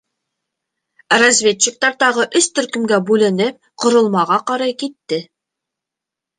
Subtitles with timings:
[1.23, 5.25] Разведчиктар тағы өс төркөмгә бүленеп ҡоролмаға ҡарай китте.